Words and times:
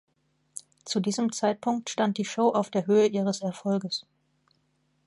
Zu 0.83 0.99
diesem 0.99 1.31
Zeitpunkt 1.31 1.91
stand 1.91 2.17
die 2.17 2.25
Show 2.25 2.49
auf 2.53 2.71
der 2.71 2.87
Höhe 2.87 3.05
ihres 3.05 3.41
Erfolges. 3.41 4.03